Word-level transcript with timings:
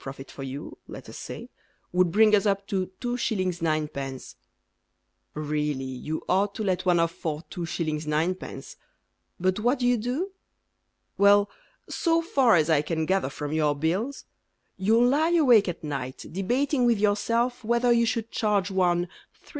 profit 0.01 0.31
for 0.31 0.41
you, 0.41 0.75
let 0.87 1.07
us 1.07 1.17
say, 1.19 1.47
Would 1.91 2.11
bring 2.11 2.33
us 2.35 2.47
up 2.47 2.65
to 2.69 2.89
2s. 3.01 3.59
9d. 3.61 4.35
Really 5.35 5.83
you 5.83 6.23
ought 6.27 6.55
to 6.55 6.63
let 6.63 6.87
one 6.87 6.99
off 6.99 7.11
for 7.11 7.43
2s. 7.51 8.07
9d., 8.07 8.75
But 9.39 9.59
what 9.59 9.77
do 9.77 9.85
you 9.85 9.97
do? 9.97 10.31
Well, 11.19 11.51
So 11.87 12.19
far 12.23 12.55
as 12.55 12.67
I 12.67 12.81
can 12.81 13.05
gather 13.05 13.29
from 13.29 13.51
your 13.53 13.75
bills, 13.75 14.25
You 14.75 14.99
lie 15.05 15.35
awake 15.35 15.69
at 15.69 15.83
night 15.83 16.25
Debating 16.31 16.83
with 16.87 16.97
yourself 16.97 17.63
Whether 17.63 17.91
you 17.91 18.07
should 18.07 18.31
charge 18.31 18.71
one 18.71 19.07
3s. 19.45 19.49